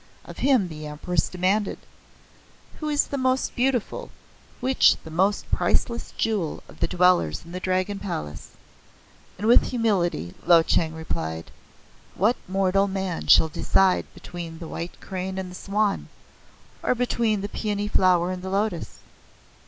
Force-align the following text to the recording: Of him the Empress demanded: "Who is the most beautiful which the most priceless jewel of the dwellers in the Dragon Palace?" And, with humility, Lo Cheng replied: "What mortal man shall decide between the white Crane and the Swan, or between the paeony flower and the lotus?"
Of 0.25 0.39
him 0.39 0.67
the 0.67 0.87
Empress 0.87 1.29
demanded: 1.29 1.77
"Who 2.79 2.89
is 2.89 3.05
the 3.05 3.19
most 3.19 3.55
beautiful 3.55 4.09
which 4.59 4.97
the 5.03 5.11
most 5.11 5.45
priceless 5.51 6.11
jewel 6.17 6.63
of 6.67 6.79
the 6.79 6.87
dwellers 6.87 7.45
in 7.45 7.51
the 7.51 7.59
Dragon 7.59 7.99
Palace?" 7.99 8.47
And, 9.37 9.45
with 9.45 9.65
humility, 9.69 10.33
Lo 10.43 10.63
Cheng 10.63 10.95
replied: 10.95 11.51
"What 12.15 12.37
mortal 12.47 12.87
man 12.87 13.27
shall 13.27 13.47
decide 13.49 14.11
between 14.15 14.57
the 14.57 14.67
white 14.67 14.99
Crane 15.01 15.37
and 15.37 15.51
the 15.51 15.55
Swan, 15.55 16.07
or 16.81 16.95
between 16.95 17.41
the 17.41 17.49
paeony 17.49 17.87
flower 17.87 18.31
and 18.31 18.41
the 18.41 18.49
lotus?" 18.49 19.01